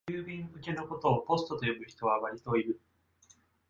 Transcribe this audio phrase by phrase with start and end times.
[0.07, 2.81] 郵便受けのことをポストと呼ぶ人はわりといる